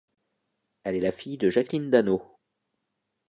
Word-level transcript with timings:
Elle 0.83 0.95
est 0.95 0.99
la 0.99 1.11
fille 1.11 1.37
de 1.37 1.51
Jacqueline 1.51 1.91
Danno. 1.91 2.39